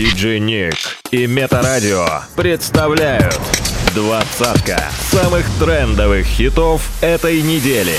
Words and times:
Диджей 0.00 0.40
Ник 0.40 0.76
и 1.10 1.26
Метарадио 1.26 2.06
представляют 2.34 3.38
двадцатка 3.94 4.82
самых 5.10 5.44
трендовых 5.58 6.24
хитов 6.24 6.80
этой 7.02 7.42
недели. 7.42 7.98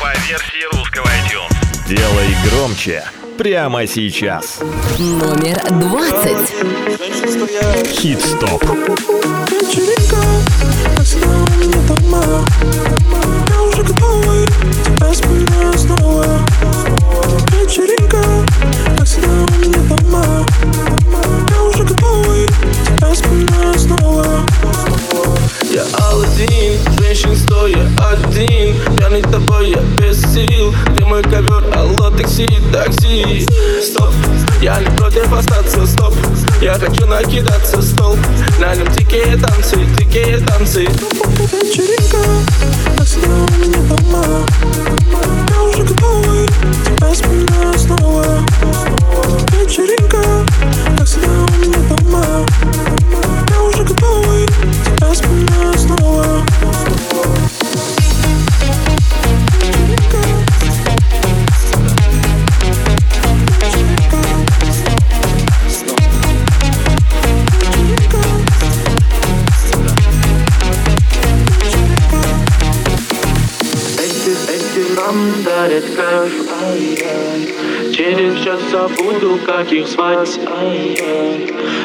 По 0.00 0.12
версии 0.26 0.76
русского 0.76 1.06
iTunes. 1.06 1.88
Делай 1.88 2.36
громче 2.50 3.04
прямо 3.38 3.86
сейчас. 3.86 4.58
Номер 4.98 5.62
двадцать. 5.78 6.50
Хит-стоп. 7.92 8.64
Вечеринка, 9.52 10.16
как 10.96 11.04
всегда 11.04 11.28
у 11.28 11.58
меня 11.60 11.78
дома 11.86 12.44
Я 13.50 13.62
уже 13.62 13.84
готовый, 13.84 14.46
тебя 14.84 15.12
вспоминаю 15.12 15.78
снова 15.78 16.26
Вечеринка, 17.52 18.24
как 18.98 19.06
всегда 19.06 19.28
у 19.28 19.58
меня 19.60 19.78
дома 19.88 20.44
вспоминаю 23.14 23.78
снова. 23.78 24.26
Я 25.72 25.84
Алладин, 26.04 26.78
женщин 26.98 27.36
стоя 27.36 27.88
один. 27.98 28.74
Пьяный 28.96 29.22
тобой, 29.22 29.70
я 29.70 29.80
без 29.98 30.20
сил. 30.32 30.74
Ты 30.96 31.04
мой 31.04 31.22
ковер, 31.22 31.64
алло, 31.74 32.10
такси, 32.10 32.48
такси. 32.72 33.46
Стоп, 33.82 34.12
я 34.60 34.80
не 34.80 34.96
против 34.96 35.32
остаться, 35.32 35.86
стоп. 35.86 36.14
Я 36.60 36.74
хочу 36.74 37.06
накидаться 37.06 37.80
стол 37.80 38.16
На 38.58 38.74
нем 38.74 38.86
дикие 38.92 39.36
танцы, 39.36 39.76
дикие 39.98 40.38
танцы. 40.38 40.82
Вечеринка, 40.82 42.18
как 42.96 43.06
всегда 43.06 43.28
у 43.28 43.58
меня 43.58 43.78
дома. 43.88 44.46
Я 45.48 45.62
уже 45.62 45.82
готовый, 45.84 46.48
тебя 46.84 47.12
вспоминаю 47.12 47.78
снова. 47.78 48.24
Вечеринка, 49.52 50.44
как 50.98 51.06
всегда 51.06 51.39
забуду, 78.70 79.38
как 79.44 79.72
их 79.72 79.88
звать. 79.88 80.38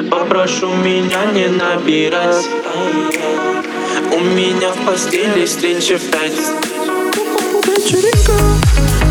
Попрошу 0.10 0.68
меня 0.76 1.26
не 1.34 1.48
набирать. 1.48 2.48
У 4.12 4.20
меня 4.20 4.72
в 4.72 4.86
постели 4.86 5.46
встреча 5.46 5.98
в 5.98 6.12
пять. 6.12 6.34
Вечеринка, 7.66 8.38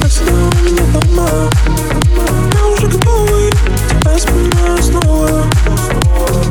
как 0.00 0.10
всегда 0.10 0.32
у 0.32 0.64
меня 0.64 0.82
дома 0.92 1.50
Я 2.54 2.66
уже 2.68 2.86
готовый, 2.86 3.50
тебя 3.90 4.16
вспоминаю 4.16 4.82
снова. 4.82 5.44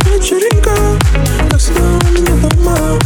Вечеринка, 0.06 0.76
как 1.50 1.60
всегда 1.60 1.84
у 1.84 2.12
меня 2.12 2.50
дома 2.50 3.00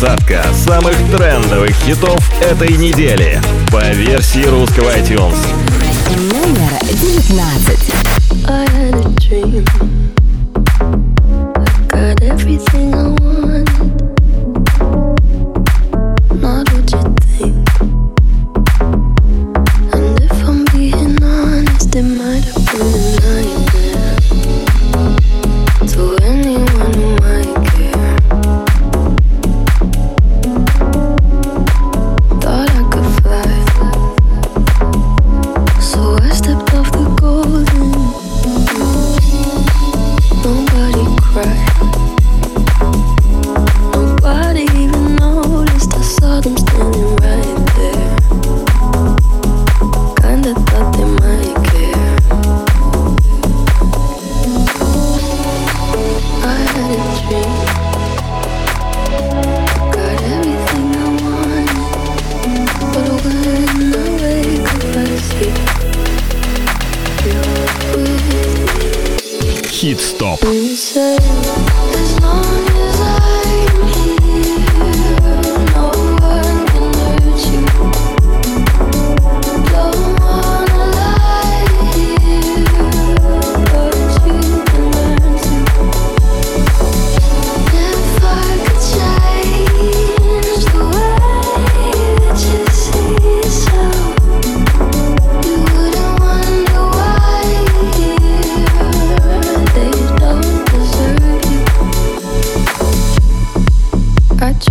Двадцатка 0.00 0.42
самых 0.54 0.96
трендовых 1.14 1.72
хитов 1.72 2.18
этой 2.40 2.74
недели. 2.78 3.38
По 3.70 3.90
версии 3.90 4.46
русского 4.46 4.96
iTunes. 4.96 5.36
Номер 6.16 6.72
девятнадцать. 6.94 7.92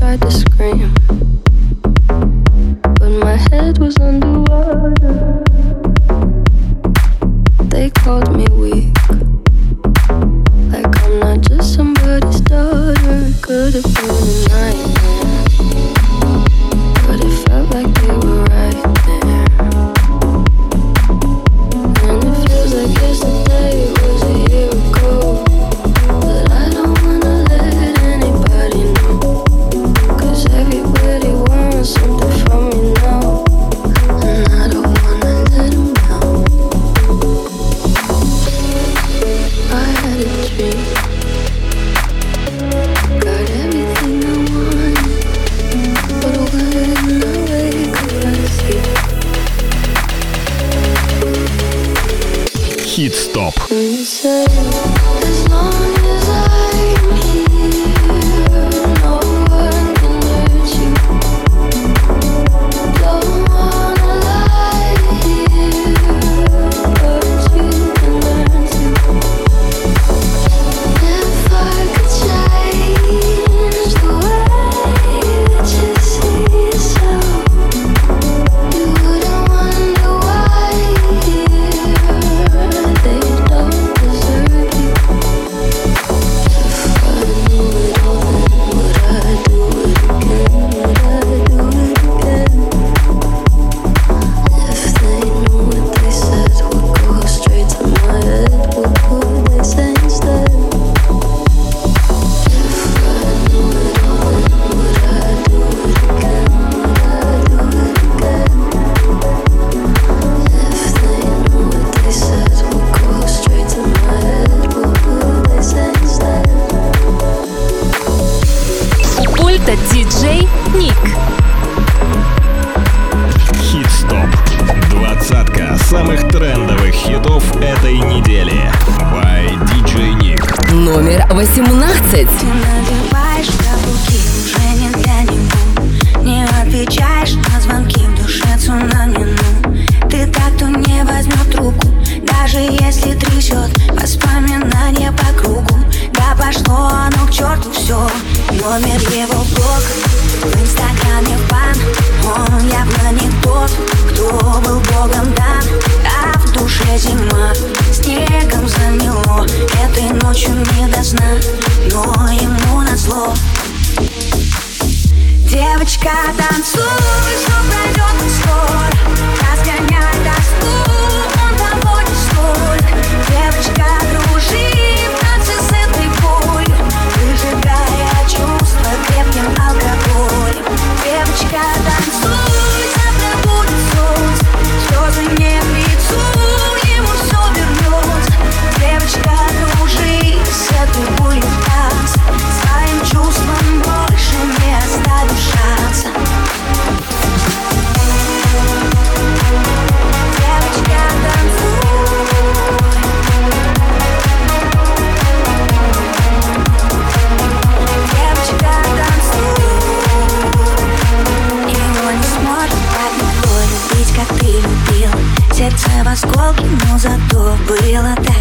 Tried 0.09 0.21
to 0.21 0.48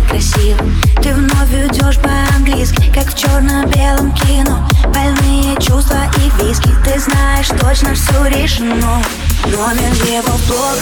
красиво 0.09 0.59
Ты 1.03 1.15
вновь 1.15 1.53
идешь 1.53 1.99
по-английски, 1.99 2.91
как 2.95 3.13
в 3.13 3.19
черно-белом 3.19 4.13
кино. 4.15 4.67
Больные 4.87 5.55
чувства 5.61 5.99
и 6.17 6.43
виски, 6.43 6.71
ты 6.85 6.99
знаешь 6.99 7.49
точно 7.61 7.95
все 7.95 8.27
решено. 8.27 9.03
Номер 9.47 9.93
его 10.05 10.33
блог 10.47 10.79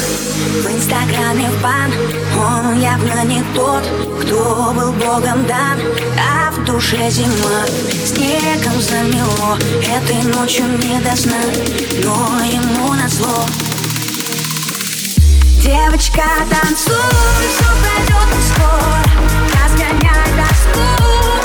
в 0.62 0.74
инстаграме 0.74 1.48
в 1.50 1.62
бан. 1.62 1.92
Он 2.36 2.80
явно 2.80 3.24
не 3.24 3.42
тот, 3.54 3.84
кто 4.22 4.72
был 4.72 4.92
богом 4.92 5.46
дан. 5.46 5.78
А 6.18 6.50
в 6.50 6.64
душе 6.64 7.10
зима, 7.10 7.66
снегом 8.04 8.80
замело. 8.80 9.58
Этой 9.82 10.22
ночью 10.32 10.64
не 10.78 10.98
до 11.00 11.16
сна, 11.16 11.40
но 12.02 12.44
ему 12.44 12.94
назло 12.94 13.44
Девочка, 15.66 16.22
танцуй, 16.48 16.94
все 17.50 17.66
пройдет 17.82 18.30
скоро 18.54 19.02
Разгоняй 19.64 20.28
тоску, 20.38 20.86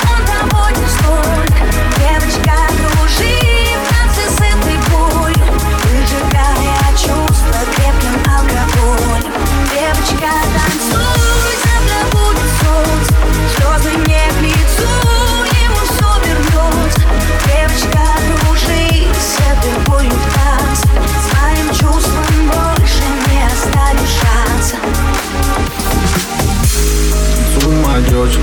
он 0.06 0.20
того 0.24 0.70
не 0.70 0.86
стоит 0.86 1.50
Девочка, 1.98 2.54
дружи 2.78 3.34
в 3.74 3.88
танце 3.90 4.24
с 4.30 4.38
этой 4.38 4.78
болью. 4.90 5.44
Выжигая 5.82 6.86
чувства 6.92 7.60
крепким 7.74 8.14
алкоголем. 8.30 9.32
Девочка, 9.74 10.30
танцуй, 10.54 11.52
завтра 11.64 12.00
будет 12.12 12.50
солнце. 12.62 13.10
Слезы 13.56 13.92
не 14.06 14.24
к 14.30 14.40
лицу, 14.40 14.92
ему 15.64 15.82
все 15.90 16.08
вернется 16.28 17.02
Девочка, 17.44 18.02
дружи 18.38 18.86
с 19.18 19.20
этой 19.50 19.74
болью 19.88 20.12
в 20.12 20.32
танце. 20.32 20.86
Своим 21.28 21.68
чувствам 21.70 22.46
больше 22.46 22.71
шанса 23.98 24.76
Танцуй, 27.54 27.76
моя 27.76 28.00
девочка, 28.08 28.40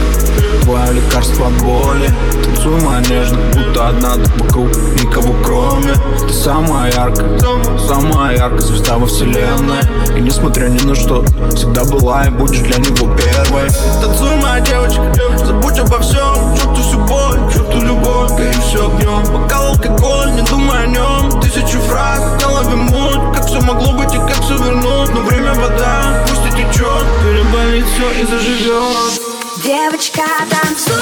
лекарство 0.91 1.47
от 1.47 1.53
боли. 1.63 2.09
Танцуй, 2.43 2.81
моя 2.81 3.01
нежно, 3.01 3.39
будто 3.53 3.89
одна 3.89 4.15
ты 4.15 4.43
вокруг, 4.43 4.69
никого 5.01 5.33
кроме. 5.43 5.93
Ты 6.27 6.33
самая 6.33 6.91
яркая, 6.91 7.39
самая 7.87 8.37
яркая 8.37 8.61
звезда 8.61 8.97
во 8.97 9.07
вселенной. 9.07 9.81
И 10.17 10.21
несмотря 10.21 10.67
ни 10.67 10.79
на 10.85 10.95
что, 10.95 11.25
всегда 11.55 11.83
была 11.85 12.25
и 12.25 12.29
будешь 12.29 12.59
для 12.59 12.77
него 12.77 13.15
первой. 13.15 13.69
Танцуй, 14.01 14.35
моя 14.35 14.59
девочка, 14.61 15.13
забудь 15.45 15.79
обо 15.79 15.99
всем 15.99 16.55
Чувствуй 16.55 16.83
всю 16.83 16.99
боль, 16.99 17.39
чувствуй 17.79 17.85
любовь, 17.85 18.31
гори 18.31 18.51
все 18.61 18.85
огнем 18.85 19.23
Бокал 19.31 19.67
алкоголь, 19.69 20.31
не 20.33 20.41
думай 20.41 20.83
о 20.83 20.87
нем 20.87 21.41
Тысячу 21.41 21.79
фраз, 21.81 22.19
в 22.19 22.37
голове 22.41 22.75
муть. 22.75 23.35
Как 23.35 23.45
все 23.45 23.61
могло 23.61 23.93
быть 23.93 24.13
и 24.13 24.17
как 24.17 24.41
все 24.43 24.57
вернуть? 24.57 25.13
Но 25.13 25.21
время 25.21 25.53
вода, 25.53 26.25
пусть 26.27 26.45
и 26.45 26.51
течет 26.51 27.05
Переболит 27.23 27.85
все 27.85 28.21
и 28.21 28.25
заживет 28.25 29.21
Девочка, 29.63 30.23
танцуй, 30.49 30.93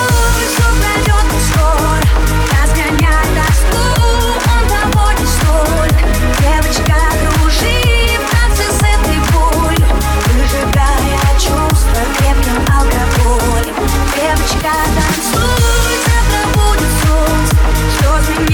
все 0.47 0.63
пройдет 0.81 1.25
скоро 1.51 2.06
Cause 18.17 18.46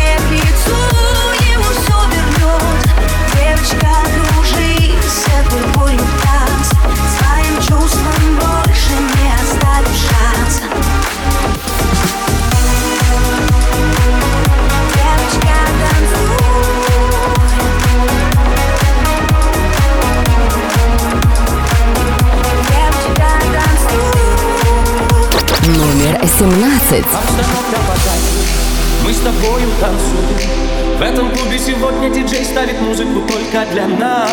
только 33.54 33.72
для 33.72 33.88
нас. 33.88 34.32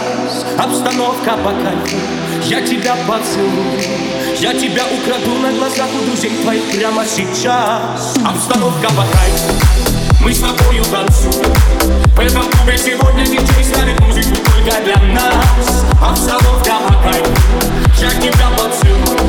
Обстановка 0.59 1.33
по 1.45 1.51
кайфу, 1.51 1.97
я 2.45 2.61
тебя 2.63 2.95
поцелую. 3.07 3.81
Я 4.39 4.55
тебя 4.55 4.85
украду 4.87 5.39
на 5.39 5.53
глазах 5.53 5.89
у 5.95 6.05
друзей 6.07 6.31
твоих 6.43 6.63
прямо 6.71 7.05
сейчас. 7.05 8.17
Обстановка 8.25 8.89
по 8.89 9.03
кайфу, 9.03 9.53
мы 10.23 10.33
с 10.33 10.39
тобою 10.39 10.83
танцуем. 10.85 11.55
В 12.17 12.21
этом 12.21 12.51
клубе 12.51 12.79
сегодня 12.79 13.27
диджей 13.27 13.65
ставит 13.65 14.01
музыку 14.01 14.37
только 14.37 14.81
для 14.85 14.97
нас. 15.13 15.85
Обстановка 16.03 16.73
по 16.89 16.95
кайфу, 17.03 17.31
я 18.01 18.11
тебя 18.11 18.49
поцелую. 18.57 19.29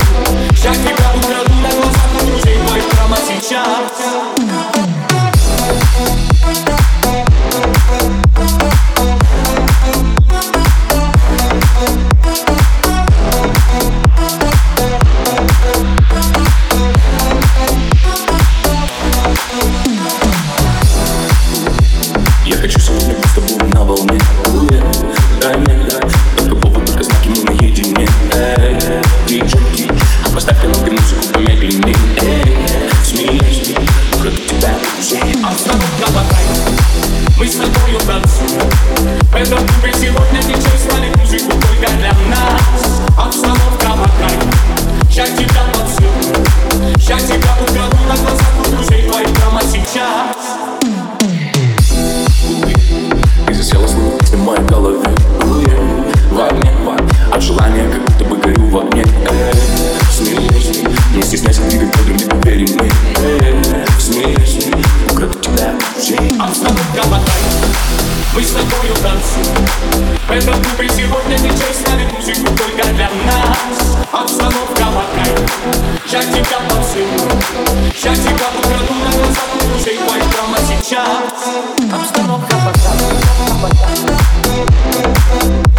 Я 0.63 0.73
тебя 0.73 1.11
украду 1.15 1.53
на 1.55 1.69
глазах 1.69 2.21
у 2.21 2.25
друзей 2.27 2.59
твоих 2.65 2.85
прямо 2.89 3.17
сейчас 3.27 4.70
двигаем, 61.31 61.89
которым 61.91 62.17
не 62.17 62.25
поверим 62.25 62.67
мы. 62.77 62.89
Эй, 63.23 63.63
Смесь, 63.97 64.67
украду 65.09 65.39
тебя 65.39 65.73
Обстановка 66.39 67.07
ботай 67.07 67.43
Мы 68.33 68.43
с 68.43 68.51
тобою 68.51 68.93
танцуем. 69.01 69.67
В 70.27 70.31
этом 70.31 70.61
клубе 70.61 70.89
сегодня 70.89 71.37
диджей 71.37 71.73
ставит 71.73 72.11
музыку 72.11 72.47
только 72.57 72.87
для 72.93 73.09
нас. 73.25 73.97
Обстановка 74.11 74.85
ботай 74.85 75.33
Я 76.11 76.21
тебя 76.21 76.59
поцелую 76.67 77.31
Я 78.03 78.15
тебя 78.15 78.47
украду 78.59 78.93
на 78.93 79.11
глазах 79.11 79.49
друзей 79.69 79.97
твоих 79.97 80.25
прямо 80.25 80.57
сейчас. 80.67 81.07
Обстановка 81.93 82.55
ботай 82.55 82.91
Обстановка 85.39 85.70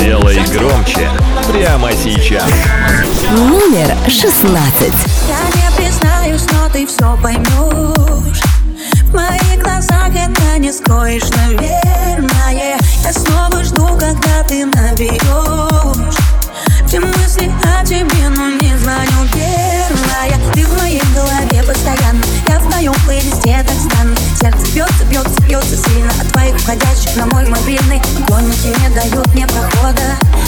Делай 0.00 0.40
громче. 0.52 1.08
Прямо 1.52 1.92
сейчас. 1.92 2.50
Номер 3.30 3.96
16. 4.08 4.92
Я 5.28 5.38
не 5.54 5.76
признаюсь, 5.76 6.42
но 6.52 6.68
ты 6.68 6.86
все 6.86 7.16
поймешь 7.22 8.42
В 9.04 9.14
моих 9.14 9.62
глазах 9.62 10.10
это 10.10 10.58
не 10.58 10.72
скроешь, 10.72 11.28
наверное. 11.36 12.76
Я 13.04 13.12
снова 13.12 13.62
жду, 13.62 13.86
когда 13.98 14.42
ты 14.48 14.66
наберешь 14.66 16.16
Все 16.86 16.98
мысли 17.00 17.52
о 17.64 17.84
тебе, 17.84 18.28
но 18.30 18.50
не 18.50 18.65
Сердце 24.46 24.72
бьется, 24.74 25.04
бьется, 25.10 25.42
бьется 25.42 25.76
сильно 25.76 26.08
От 26.20 26.28
твоих 26.28 26.56
входящих 26.60 27.16
на 27.16 27.26
мой 27.26 27.48
мобильный. 27.48 28.00
Поклонники 28.20 28.68
не 28.68 28.94
дают 28.94 29.26
мне 29.34 29.44
прохода. 29.44 30.02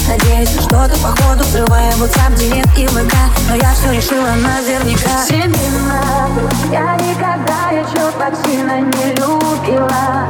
Надеюсь 0.07 0.55
на 0.55 0.63
что-то 0.63 0.97
походу 1.03 1.43
Взрывая 1.43 1.93
WhatsApp, 1.95 2.37
директ 2.39 2.79
и 2.79 2.87
ВК. 2.87 3.15
Но 3.49 3.57
я 3.57 3.75
все 3.75 3.93
решила 3.93 4.35
наверняка. 4.37 5.25
Семена 5.27 6.29
Я 6.71 6.95
никогда 6.95 7.71
еще 7.73 8.13
так 8.17 8.35
сильно 8.47 8.81
не 8.83 9.15
любила. 9.17 10.29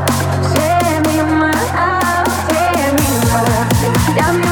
Все 0.49 1.13
мимо, 1.13 1.53
а, 1.77 2.25
все 2.25 2.91
мимо. 2.93 3.45
Я 4.17 4.48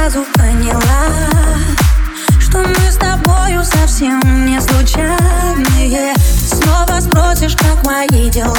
сразу 0.00 0.24
поняла 0.34 0.80
Что 2.40 2.60
мы 2.60 2.90
с 2.90 2.96
тобою 2.96 3.62
совсем 3.64 4.20
не 4.46 4.58
случайные. 4.60 6.14
Снова 6.48 7.00
спросишь, 7.00 7.54
как 7.54 7.84
мои 7.84 8.30
дела 8.30 8.56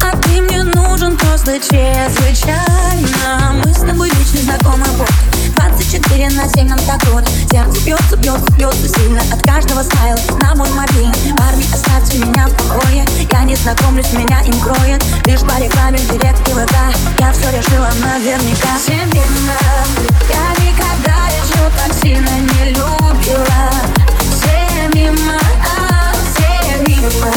а 0.00 0.16
ты 0.18 0.42
мне 0.42 0.62
нужен 0.62 1.16
просто 1.16 1.58
чрезвычайно. 1.58 3.62
Мы 3.64 3.72
с 3.72 3.80
тобой 3.80 4.10
вечно 4.10 4.42
знакомы 4.42 4.84
вот 4.98 5.23
24 5.94 6.30
на 6.30 6.48
7 6.48 6.68
нам 6.68 6.78
так 6.80 7.04
вот 7.12 7.24
Сердце 7.50 7.80
бьется, 7.84 8.16
бьется, 8.16 8.50
бьется 8.52 8.88
сильно 8.88 9.20
От 9.32 9.42
каждого 9.42 9.82
стайла 9.82 10.18
на 10.40 10.54
мой 10.54 10.68
мобильный 10.70 11.14
Парни, 11.36 11.64
оставьте 11.72 12.18
меня 12.18 12.48
в 12.48 12.54
покое. 12.56 13.04
Я 13.30 13.44
не 13.44 13.54
знакомлюсь, 13.54 14.12
меня 14.12 14.40
им 14.42 14.58
кроет. 14.60 15.04
Лишь 15.26 15.40
по 15.40 15.60
рекламе 15.60 15.98
директ 15.98 16.48
и 16.48 16.52
ВК. 16.52 16.74
Я 17.18 17.32
все 17.32 17.50
решила 17.50 17.88
наверняка. 18.00 18.76
Семена 18.84 19.54
Я 20.28 20.64
никогда 20.64 21.28
еще 21.28 21.70
так 21.76 21.92
сильно 22.02 22.30
не 22.40 22.70
любила. 22.70 23.70
Все 24.32 24.88
мимо, 24.94 25.38
а, 25.78 26.12
все 26.34 26.78
мимо 26.88 27.32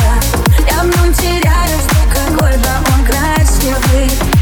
Я 0.68 0.82
в 0.82 0.86
нем 0.86 1.14
теряюсь, 1.14 1.88
какой 2.12 2.54
же 2.54 2.70
он 2.94 3.06
красивый 3.06 4.37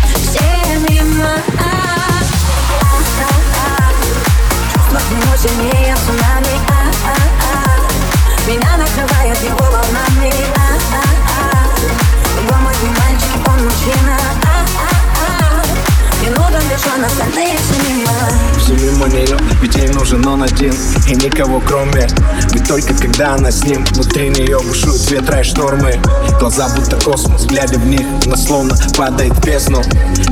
Нему 4.95 5.37
сильнее 5.37 5.93
цунами 6.05 6.57
а, 6.69 6.89
а, 7.05 7.15
а. 7.51 8.49
Меня 8.49 8.77
накрывает 8.77 9.37
его 9.43 9.57
волнами 9.57 10.33
а, 10.55 10.71
а, 10.93 11.03
а. 11.35 12.41
Его 12.41 12.55
мой 12.61 12.73
не 12.81 12.89
мальчик, 12.89 13.47
он 13.47 13.65
мужчина 13.65 14.17
а, 14.45 14.65
а, 14.79 14.93
а. 15.19 16.23
Не 16.23 16.29
нужен 16.29 16.69
лишь 16.69 16.93
он, 16.95 17.03
остальные 17.03 17.57
все 17.57 17.93
мимо 17.93 18.11
Все 18.57 18.73
мимо 18.73 19.07
нее, 19.07 19.37
ведь 19.61 19.75
ей 19.75 19.89
нужен 19.89 20.25
он 20.25 20.43
один 20.43 20.73
И 21.07 21.15
никого 21.15 21.59
кроме 21.59 22.07
Ведь 22.53 22.65
только 22.65 22.93
когда 22.93 23.33
она 23.33 23.51
с 23.51 23.63
ним 23.65 23.83
Внутри 23.91 24.29
нее 24.29 24.59
бушуют 24.59 25.11
ветра 25.11 25.41
и 25.41 25.43
штормы 25.43 25.99
Глаза 26.39 26.69
будто 26.69 26.95
космос, 27.01 27.45
глядя 27.45 27.77
в 27.79 27.85
них 27.85 28.07
Она 28.25 28.37
словно 28.37 28.75
падает 28.97 29.33
в 29.33 29.45
бездну 29.45 29.83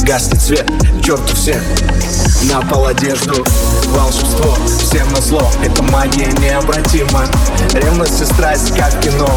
Гаснет 0.04 0.42
свет, 0.42 0.72
к 1.00 1.04
черту 1.04 1.36
всех 1.36 1.62
на 2.44 2.62
пол 2.62 2.88
одежду 2.88 3.44
Волшебство, 3.88 4.58
всем 4.80 5.08
на 5.10 5.22
зло 5.22 5.52
Это 5.64 5.84
магия 5.84 6.32
необратима. 6.40 7.26
Ревность 7.74 8.22
и 8.22 8.26
страсть, 8.26 8.76
как 8.76 9.00
кино. 9.02 9.30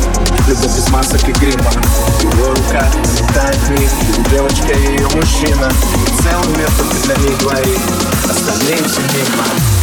Любовь 0.49 0.75
без 0.77 0.89
масок 0.91 1.29
и 1.29 1.33
грима. 1.33 1.71
Его 2.23 2.51
рука 2.51 2.87
летает 3.19 3.59
вниз 3.69 3.91
Девочка 4.31 4.73
и 4.73 4.93
ее 4.93 5.09
мужчина. 5.15 5.71
Целый 6.23 6.57
мир 6.57 6.71
только 6.79 6.97
для 7.05 7.17
них 7.17 7.39
двоих 7.39 7.81
Остальные 8.31 8.79
все 8.79 9.01
мимо 9.15 9.76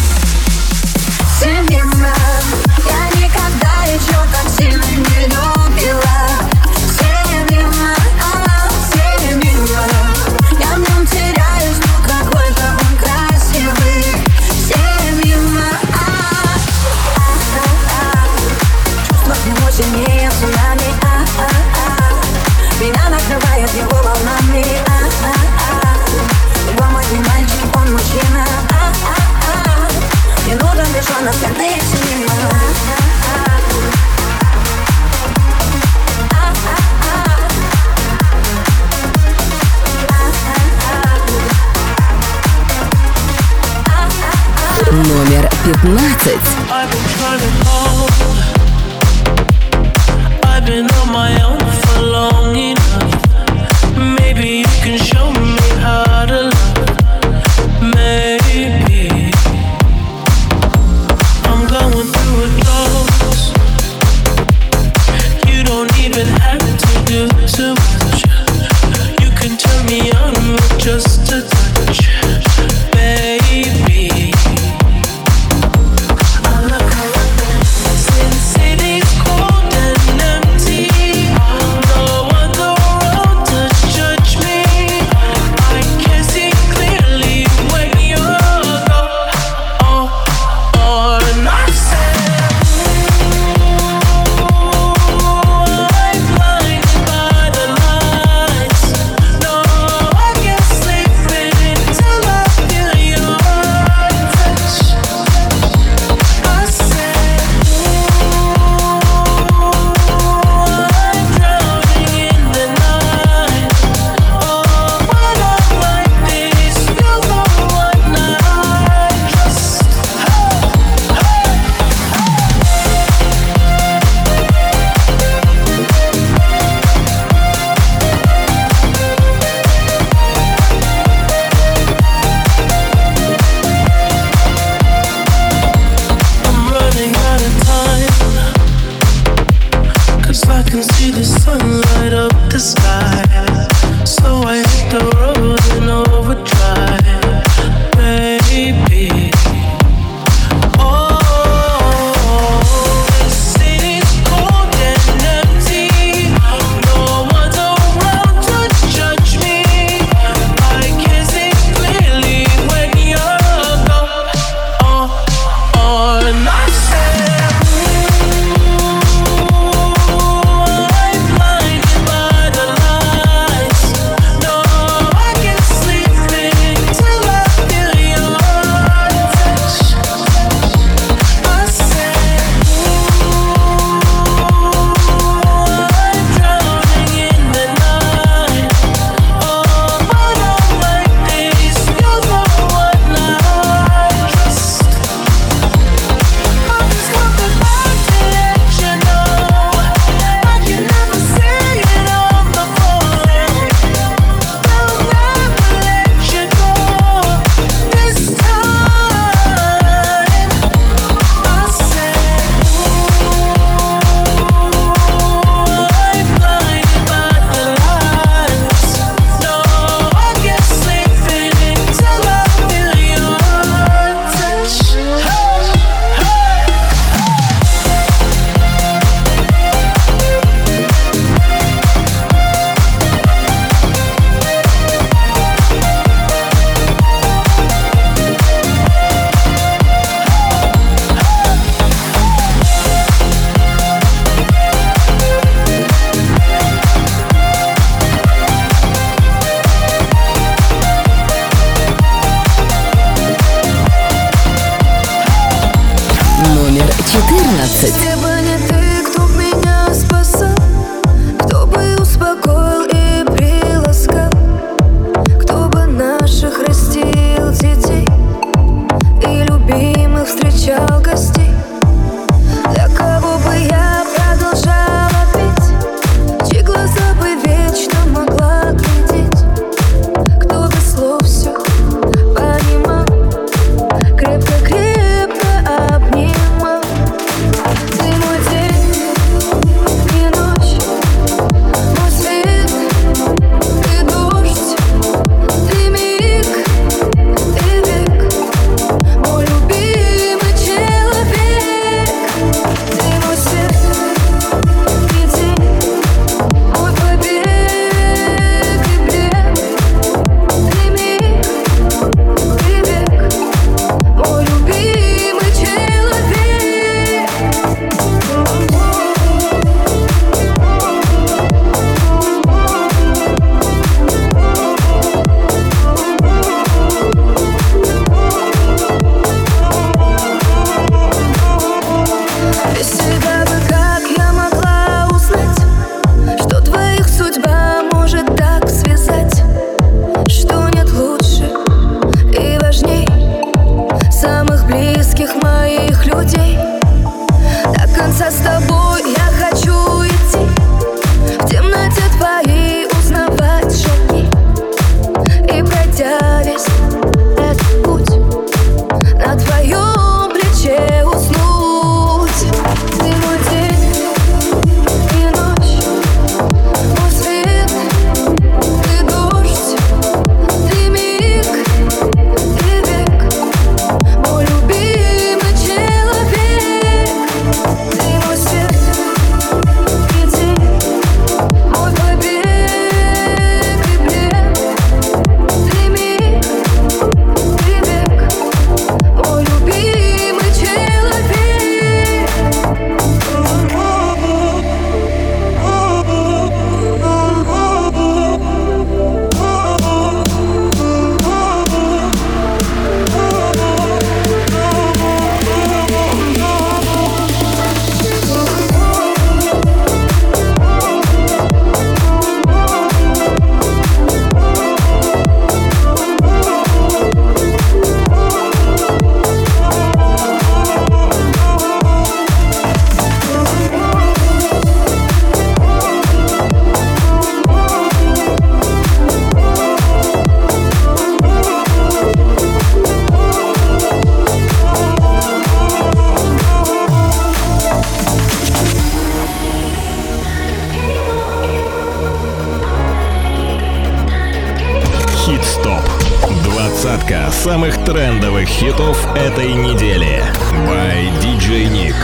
этой 449.53 449.55
недели. 449.55 450.23
By 450.67 451.09
DJ 451.21 451.69
Nick. 451.69 451.95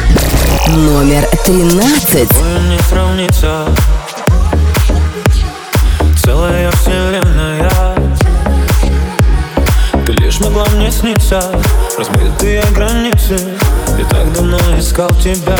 Номер 0.67 1.25
13. 1.45 2.29
не 2.69 2.79
сравнится 2.87 3.65
Целая 6.23 6.69
вселенная 6.71 7.69
Ты 10.05 10.11
лишь 10.13 10.39
могла 10.39 10.65
мне 10.75 10.91
сниться 10.91 11.43
Размытые 11.97 12.63
границы 12.71 13.39
Я 13.97 14.05
так 14.05 14.31
давно 14.33 14.59
искал 14.77 15.09
тебя 15.15 15.57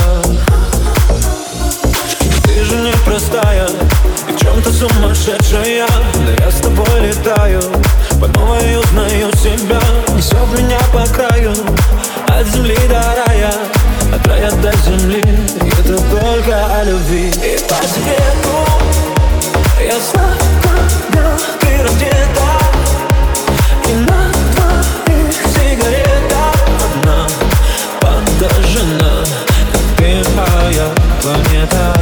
Ты 2.44 2.64
же 2.64 2.76
не 2.78 2.94
простая 3.06 3.68
чем-то 4.60 4.74
сумасшедшая. 4.74 5.88
Да 5.88 6.46
я 6.46 6.52
с 6.52 6.60
тобой 6.60 7.00
летаю 7.02 7.62
По 8.20 8.28
новой 8.28 8.78
узнаю 8.80 9.32
себя 9.38 9.80
Несет 10.16 10.60
меня 10.60 10.80
по 10.92 11.06
краю 11.14 11.54
От 12.28 12.48
земли 12.48 12.78
до 12.88 13.02
рая 13.26 13.54
От 14.14 14.28
рая 14.28 14.52
до 14.52 14.72
земли. 14.78 15.24
И 15.64 15.70
это 15.70 15.98
только 15.98 16.80
о 16.80 16.84
любви. 16.84 17.30
И 17.30 17.60
по 17.68 17.76
свету 17.76 18.66
Я 19.80 19.98
знаю, 20.00 20.36
ты 21.60 21.84
раздета. 21.84 22.50
И 23.88 23.94
на 23.94 24.32
твоих 24.56 25.34
сигаретах 25.54 26.56
Одна 26.86 27.28
подожжена 28.02 29.24
Как 29.72 29.98
ты 29.98 30.24
моя 30.36 30.90
планета 31.22 31.99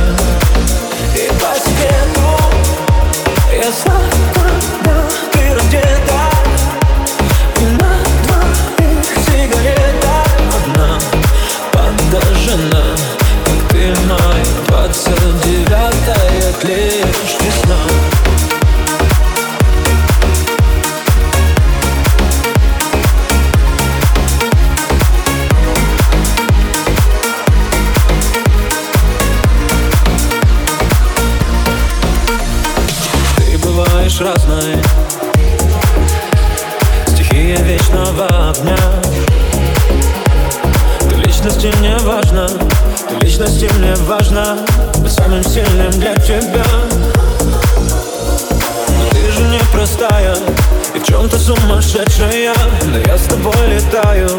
сумасшедшая. 51.48 52.54
Но 52.92 52.98
я 52.98 53.18
с 53.18 53.24
тобой 53.28 53.54
летаю 53.68 54.30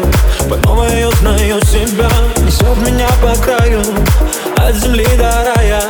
По 0.47 0.55
новой 0.67 1.07
узнаю 1.07 1.59
себя. 1.65 2.09
Несет 2.37 2.77
меня 2.85 3.09
по 3.21 3.35
краю 3.41 3.81
От 4.57 4.75
земли 4.75 5.07
до 5.17 5.31
рая 5.55 5.81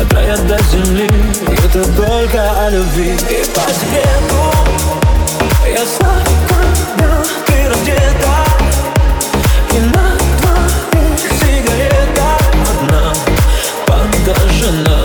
От 0.00 0.12
рая 0.12 0.36
до 0.38 0.58
земли. 0.64 1.08
И 1.48 1.52
это 1.52 1.84
только 1.94 2.66
о 2.66 2.70
любви. 2.70 3.12
И 3.30 3.44
по 3.54 3.60
свету 3.78 4.42
Я 5.64 5.84
знаю, 5.84 6.26
ты 7.46 7.68
раздета. 7.68 8.34
И 9.70 9.78
на 9.94 10.16
твоих 10.40 11.30
сигаретах 11.40 12.40
Одна 12.72 13.12
подожжена 13.86 14.95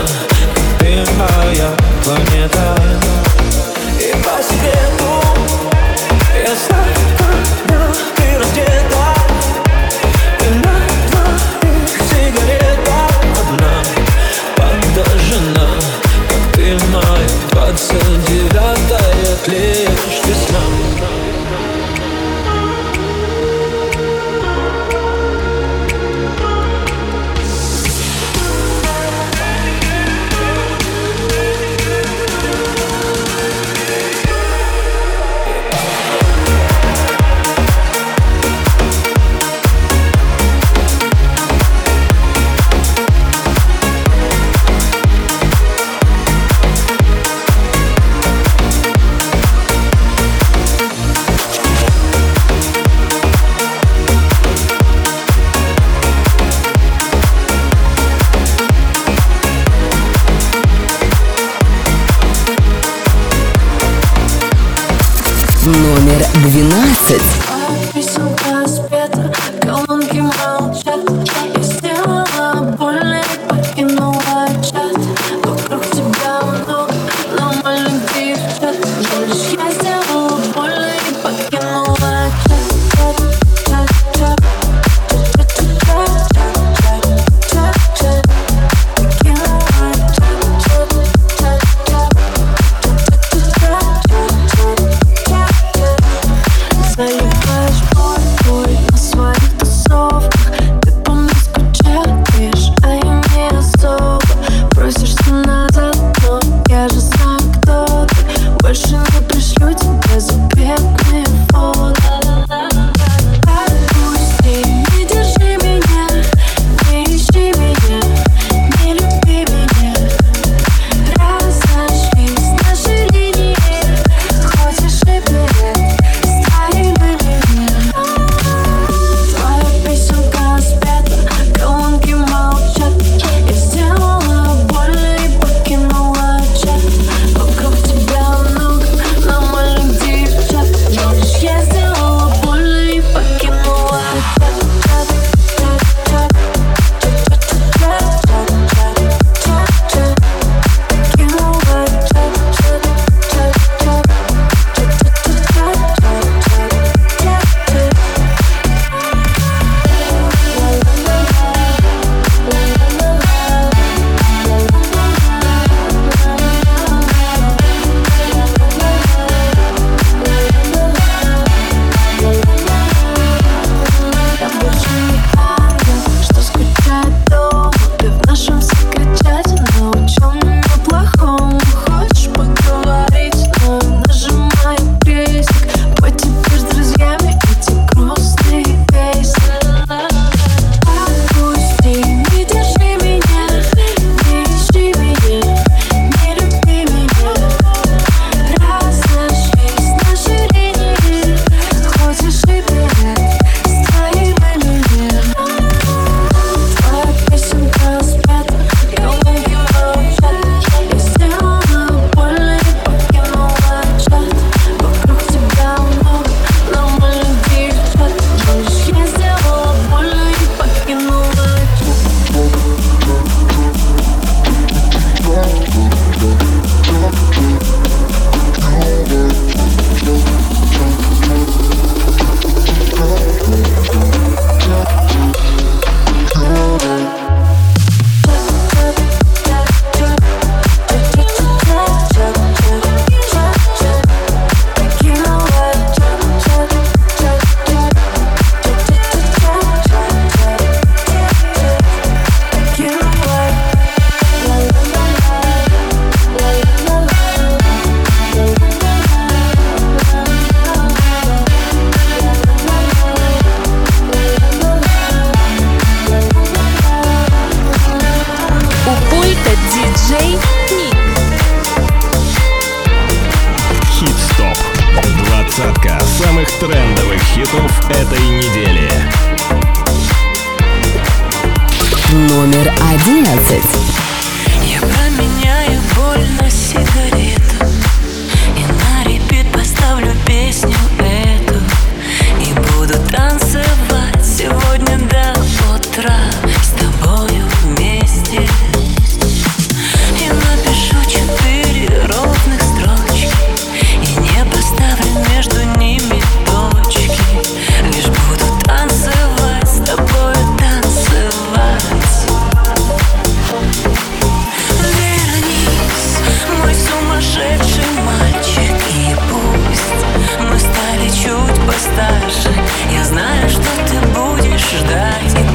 больше 324.72 324.78
ждать 324.78 325.51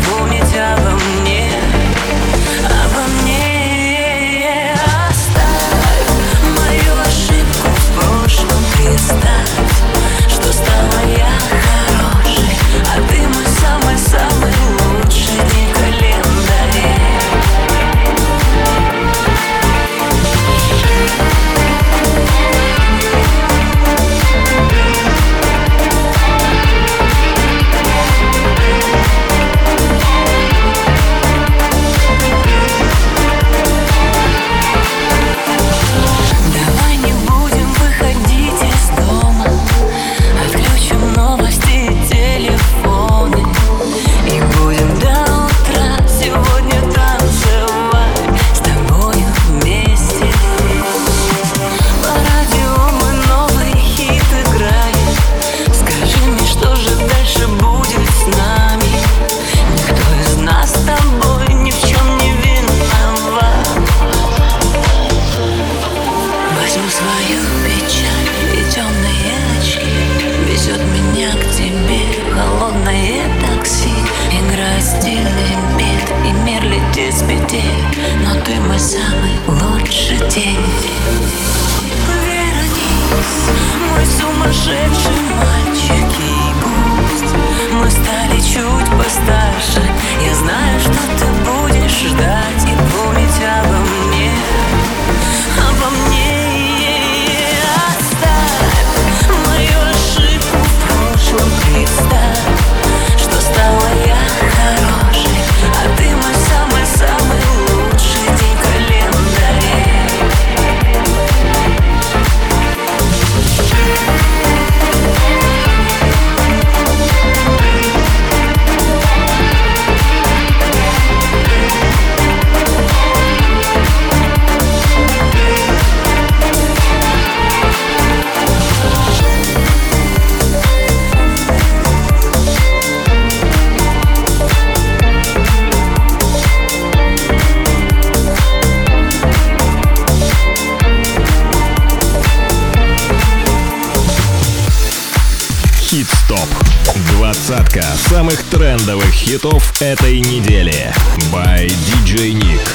трендовых 148.57 149.11
хитов 149.13 149.71
этой 149.79 150.19
недели. 150.19 150.91
By 151.31 151.67
DJ 151.67 152.33
Nick. 152.33 152.67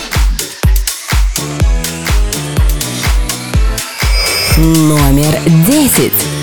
Номер 4.59 5.41
десять. 5.67 6.42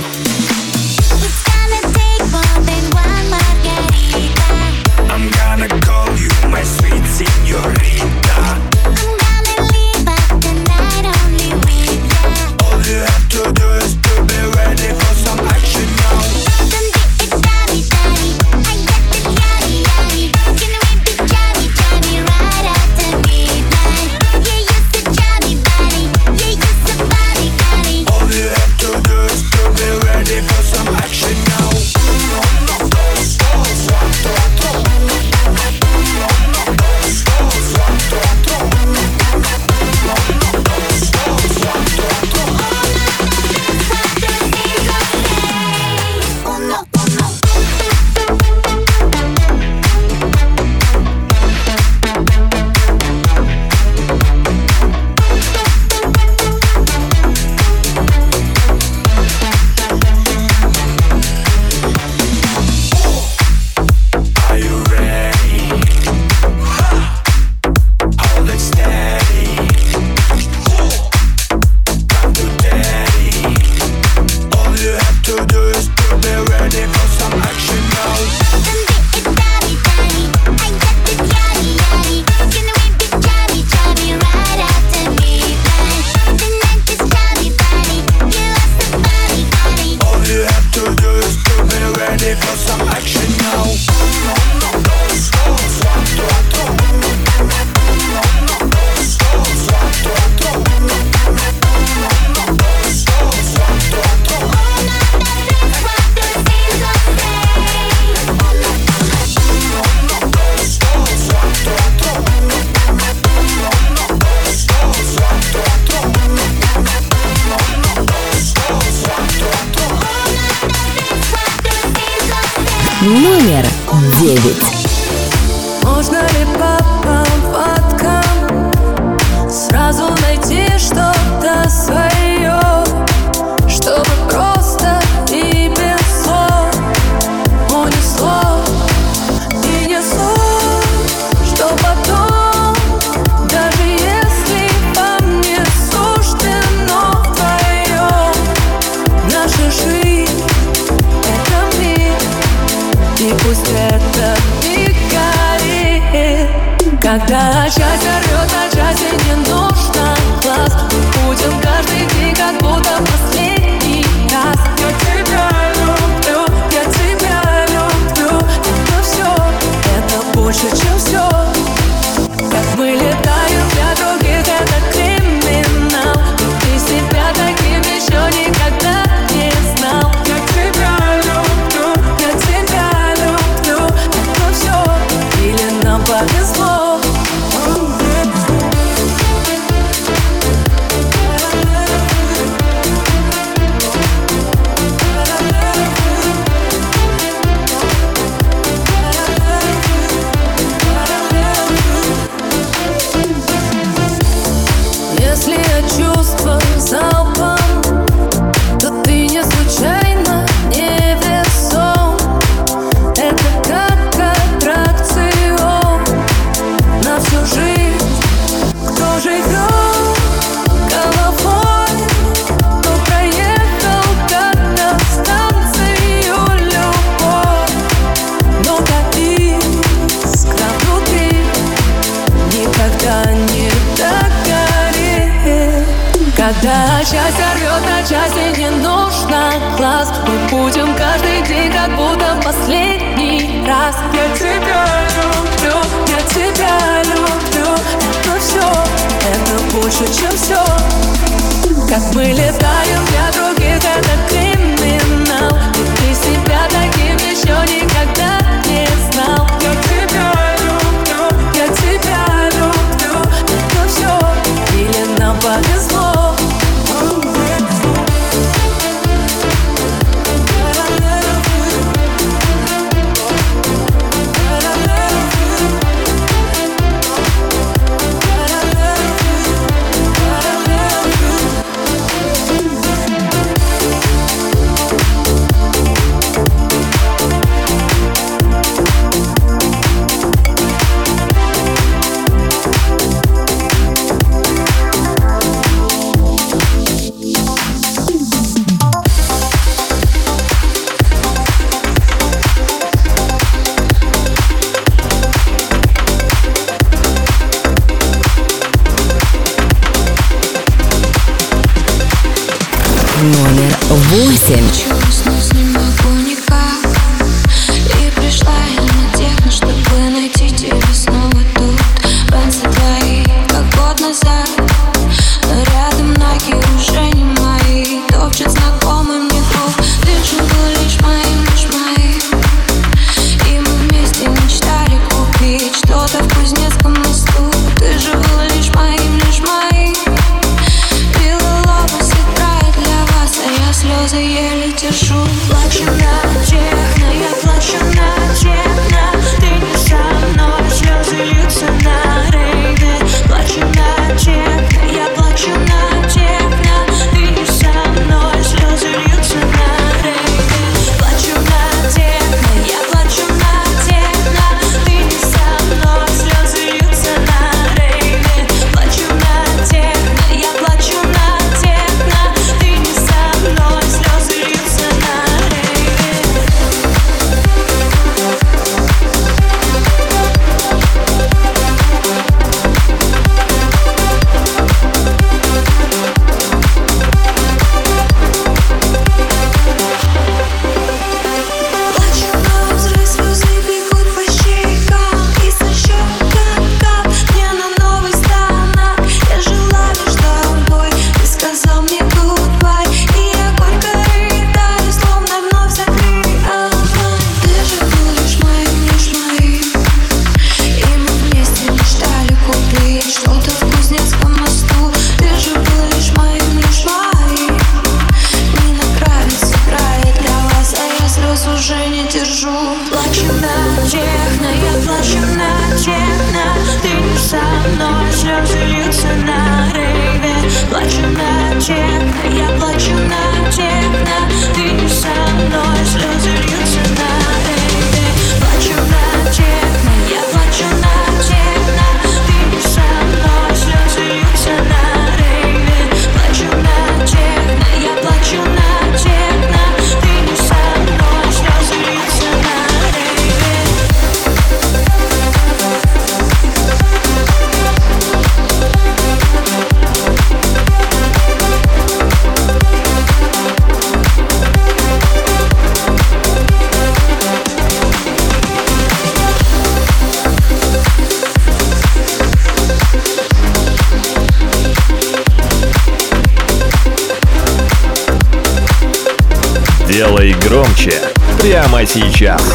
сейчас. 481.89 482.48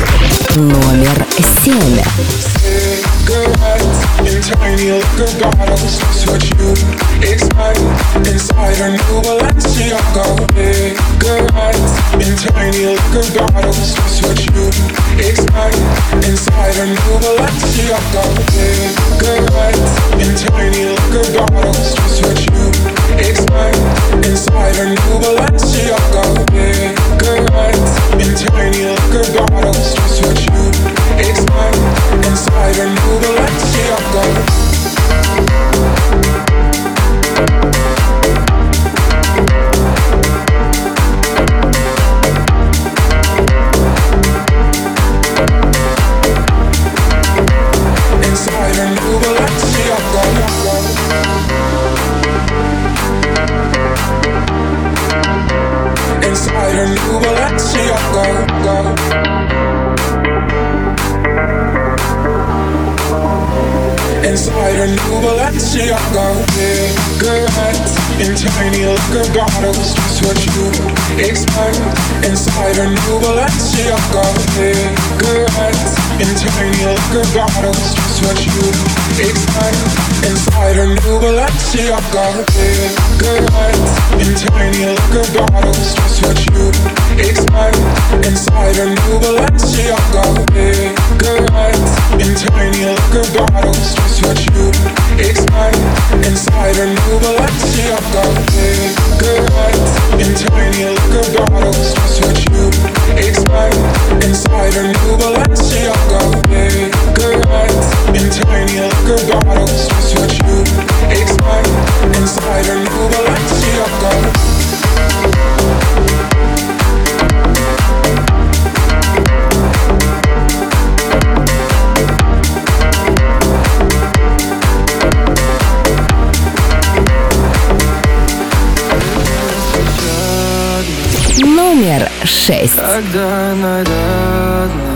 когда 133.05 133.55
нарядно 133.55 134.95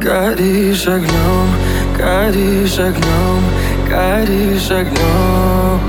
Горишь 0.00 0.86
огнем, 0.86 1.48
горишь 1.96 2.78
огнем, 2.78 3.42
горишь 3.88 4.70
огнем 4.70 5.80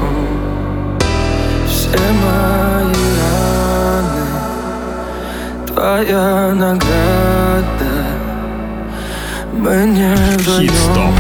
Все 1.68 1.97
мои 2.22 2.93
раны, 3.22 4.26
твоя 5.68 6.54
награда 6.54 7.93
Мы 9.54 9.86
не 9.88 10.14
вдвоем, 10.38 10.62
Хит-стоп. 10.62 11.16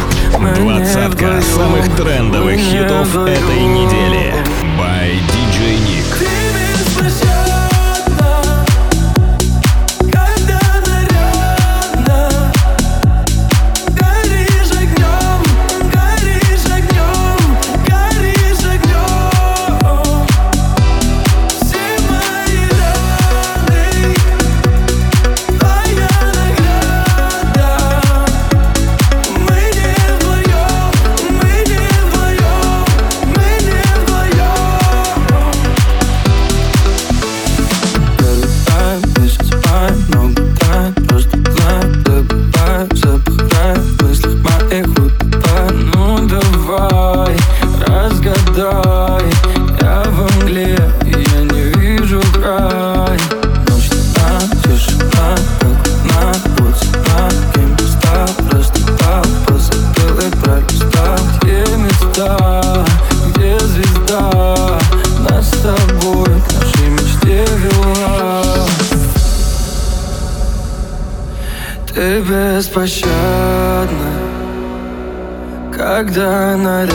Двадцатка 0.55 1.41
самых 1.41 1.95
трендовых 1.95 2.57
хитов 2.57 3.15
этой 3.15 3.63
недели. 3.63 4.33
By 4.77 5.40
беспощадна 72.71 74.11
Когда 75.75 76.55
нарядно 76.55 76.91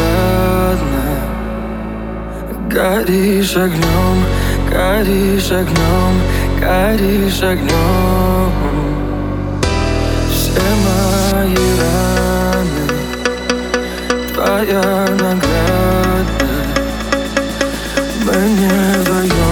Горишь 2.71 3.57
огнем, 3.57 4.25
горишь 4.71 5.51
огнем, 5.51 6.21
горишь 6.61 7.43
огнем. 7.43 8.53
Все 10.31 10.61
мои 10.85 11.57
раны 11.81 12.85
Твоя 14.35 15.07
награда. 15.13 16.49
Мы 18.25 18.37
не 18.51 19.05
даем 19.05 19.46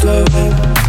твой 0.00 0.24
вайб, 0.30 0.54
это 0.54 0.87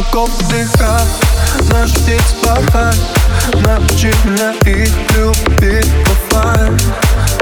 Облаков 0.00 0.30
дыха. 0.48 0.98
Наш 1.72 1.92
птиц 1.92 2.34
порхай 2.42 2.94
Научи 3.66 4.12
меня 4.24 4.52
их 4.64 4.92
любить 5.14 5.90
оффлайн 6.06 6.78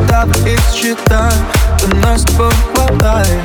Давай 0.08 0.54
их 0.54 0.60
считай 0.74 1.32
У 1.84 1.96
нас 1.96 2.24
бывает 2.24 3.40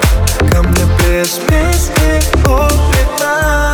Ко 0.51 0.63
мне 0.63 0.85
без 0.99 1.39
песни 1.47 2.21
улетай 2.47 3.72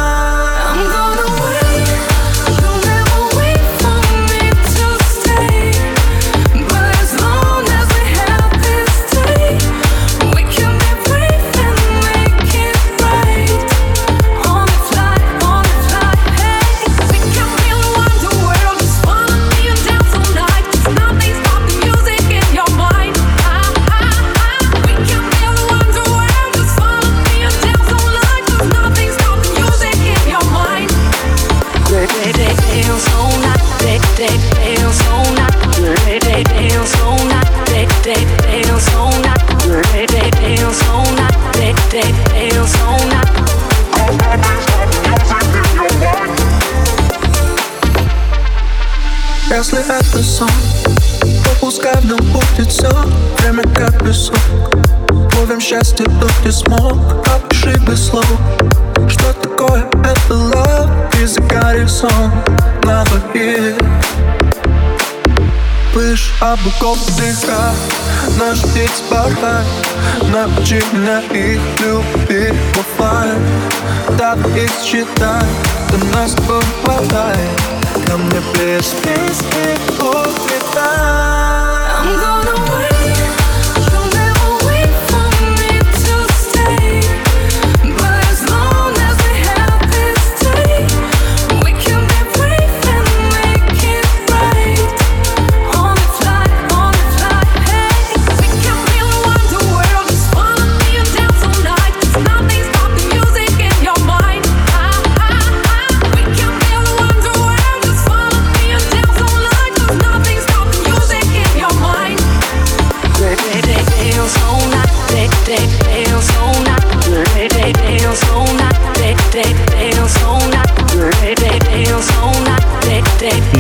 Если 49.60 49.80
это 49.80 50.24
сон, 50.24 50.48
то 51.22 51.50
пускай 51.60 51.94
в 51.96 52.06
нем 52.06 52.18
будет 52.32 52.72
все 52.72 52.90
Время 53.40 53.64
как 53.76 54.02
песок 54.02 54.38
Ловим 55.36 55.60
счастье, 55.60 56.06
тут 56.06 56.32
ты 56.42 56.50
смог 56.50 56.96
Опиши 57.28 57.78
без 57.86 58.08
слов. 58.08 58.26
Что 59.10 59.34
такое 59.34 59.86
это 60.06 60.34
love 60.34 61.22
И 61.22 61.26
загорел 61.26 61.90
сон 61.90 62.32
на 62.84 63.04
двоих 63.04 63.76
Пыш 65.94 66.32
облаков 66.40 66.98
дыха 67.18 67.74
Наш 68.40 68.62
птиц 68.62 69.04
порхай 69.10 69.66
Научи 70.32 70.82
меня 70.94 71.20
их 71.34 71.60
любить 71.82 72.54
оффлайн 72.80 73.44
Давай 74.18 74.64
их 74.64 74.72
считай 74.82 75.44
До 75.92 76.18
нас 76.18 76.34
бывает 76.48 77.79
Ко 78.08 78.18
мне 78.18 78.42
без 78.56 78.94
песни 79.04 79.78
улетай 80.00 81.39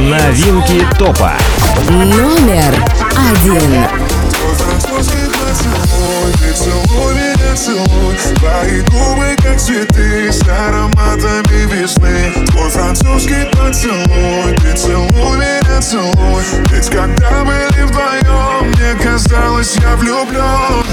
Новинки 0.10 0.88
топа. 0.98 1.34
Номер 1.88 2.74
один. 3.32 3.86
Французский 4.58 5.28
поцелуй, 5.28 6.34
ты 6.34 6.52
целуй 6.52 7.14
меня, 7.14 7.56
целуй 7.56 8.16
Твои 8.40 8.82
губы, 8.82 9.36
как 9.38 9.60
цветы, 9.60 10.32
с 10.32 10.42
ароматами 10.48 11.72
весны. 11.72 12.48
Твой 12.48 12.72
французский 12.72 13.46
поцелуй, 13.52 14.58
ты 14.58 14.76
целуй 14.76 15.38
меня, 15.38 15.80
целуй. 15.80 16.44
Ведь 16.72 16.90
когда 16.90 17.44
были 17.44 17.84
вдвоем, 17.84 18.72
мне 18.72 18.96
казалось, 19.04 19.76
я 19.76 19.96
влюблен 19.96 20.86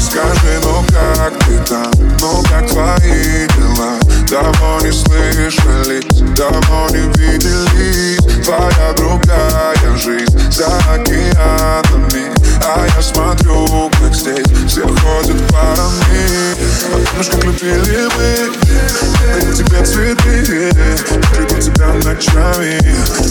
Скажи, 0.00 0.58
ну 0.60 0.84
как 0.92 1.38
ты 1.44 1.58
там, 1.58 1.92
ну 2.20 2.42
как 2.50 2.66
твои 2.68 3.46
дела 3.46 4.03
Давно 4.28 4.80
не 4.80 4.90
слышали, 4.90 6.00
давно 6.34 6.88
не 6.90 7.02
видели 7.18 8.18
Твоя 8.42 8.92
другая 8.96 9.96
жизнь 9.96 10.38
за 10.50 10.66
океанами 10.92 12.32
А 12.64 12.86
я 12.86 13.02
смотрю, 13.02 13.90
как 14.00 14.14
здесь 14.14 14.46
все 14.66 14.82
ходят 14.82 15.52
парами 15.52 16.13
Помнишь, 17.14 17.30
как 17.30 17.44
любили 17.44 18.08
мы, 18.16 18.50
дарил 19.22 19.54
тебе 19.54 19.84
цветы. 19.84 20.72
Приду 21.32 21.60
тебя 21.60 21.92
ночами, 22.02 22.80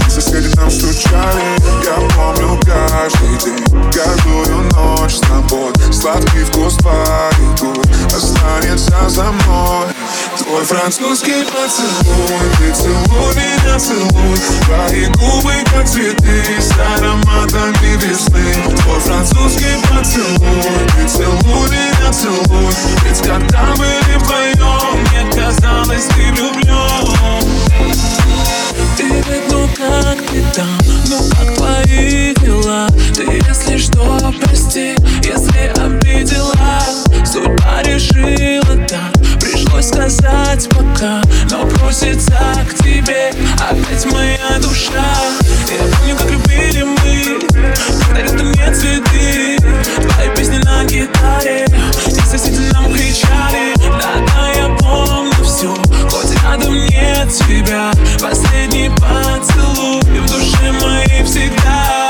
соседи 0.10 0.56
нам 0.56 0.72
стучали. 0.72 1.44
Я 1.84 1.96
помню 2.16 2.58
каждый 2.64 3.38
день, 3.44 3.92
каждую 3.92 4.72
ночь. 4.72 5.16
С 5.16 5.20
тобой 5.20 5.74
Сладкий 5.92 6.46
вкус 6.46 6.76
твоих 6.78 7.76
останется 8.16 9.10
за 9.10 9.24
мной. 9.24 9.88
Твой 10.38 10.64
французский 10.66 11.46
поцелуй, 11.46 12.40
ты 12.58 12.74
целуй 12.74 13.36
меня, 13.36 13.80
целуй. 13.80 14.38
Твои 14.66 15.06
губы, 15.08 15.54
как 15.72 15.88
цветы, 15.88 16.44
с 16.60 16.72
ароматами 16.72 17.98
весны 17.98 18.76
Твой 18.82 19.00
французский 19.00 19.78
поцелуй, 19.84 20.88
ты 20.96 21.08
целуй 21.08 21.70
меня, 21.70 22.12
целуй. 22.12 22.74
Ведь 23.04 23.22
когда 23.22 23.73
были 23.76 24.18
вдвоем, 24.18 25.00
мне 25.12 25.32
казалось, 25.32 26.06
ты 26.16 26.32
влюблен 26.32 26.74
Привет, 28.98 29.44
ну 29.52 29.68
как 29.76 30.18
ты 30.30 30.44
там, 30.56 30.78
ну 31.10 31.20
как 31.30 31.56
твои 31.56 32.34
дела? 32.36 32.88
Ты 33.16 33.24
если 33.48 33.78
что, 33.78 34.34
прости, 34.42 34.96
если 35.24 35.74
обидела. 35.80 36.54
Судьба 37.26 37.82
решила 37.84 38.78
так, 38.88 39.12
Пришлось 39.44 39.88
сказать 39.88 40.70
пока, 40.70 41.22
но 41.52 41.66
просится 41.68 42.40
к 42.70 42.76
тебе 42.84 43.32
Опять 43.60 44.06
моя 44.12 44.60
душа. 44.60 45.04
Я 45.70 45.98
помню, 45.98 46.16
как 46.16 46.32
любили 46.32 46.84
мы 46.84 47.40
Дарит 48.14 48.38
ты 48.38 48.44
мне 48.44 48.74
цветы 48.74 49.58
Твои 49.58 50.30
песни 50.36 50.58
на 50.60 50.86
гитаре 50.86 51.66
И 52.08 52.12
соседи 52.12 52.72
нам 52.74 52.94
кричали 52.94 53.74
Да, 54.00 54.14
да, 54.28 54.53
надо 56.44 56.70
мне 56.70 57.28
тебя. 57.30 57.92
Последний 58.20 58.90
поцелуй 58.90 60.02
в 60.02 60.26
душе 60.28 60.72
моей 60.82 61.24
всегда. 61.24 62.04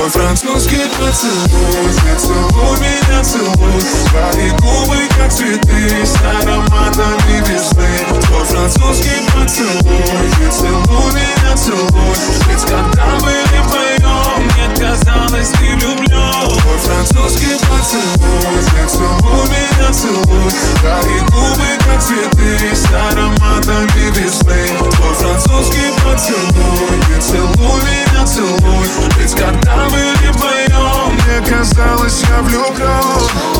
Твой 0.00 0.08
французский 0.08 0.88
поцелуй 0.98 1.92
Зацелуй 1.92 2.78
меня, 2.80 3.22
целуй 3.22 3.82
Твои 4.10 4.50
губы, 4.50 4.96
как 5.16 5.32
цветы 5.32 6.06
С 6.06 6.16
ароматами 6.22 7.40
весны. 7.46 8.20
Твой 8.26 8.44
французский 8.44 9.26
поцелуй 9.34 10.30
Зацелуй 10.38 11.12
меня, 11.12 11.56
целуй 11.56 12.16
Ведь 12.48 12.62
когда 12.62 13.06
были 13.20 13.60
вдвоем 13.62 14.44
Мне 14.44 14.68
казалось, 14.78 15.48
ты 15.50 15.74
влюблен 15.76 16.58
Твой 16.60 16.78
французский 16.78 17.58
поцелуй 17.68 18.62
Зацелуй 18.62 19.48
меня, 19.48 19.92
целуй 19.92 20.50
Твои 20.80 21.20
губы, 21.30 21.66
как 21.84 22.02
цветы 22.02 22.74
С 22.74 22.86
ароматами 22.86 23.59
годами 23.60 24.10
весны. 24.18 24.66
Твой 24.78 25.14
французский 25.14 25.92
поцелуй. 26.04 26.98
И 27.16 27.20
целуй 27.20 27.80
меня, 27.82 28.24
целуй. 28.26 28.88
Ведь 29.18 29.34
когда 29.34 29.88
были 29.88 30.30
вдвоем 30.30 31.14
Мне 31.14 31.48
казалось, 31.48 32.22
я 32.28 32.42
влюблен. 32.42 33.50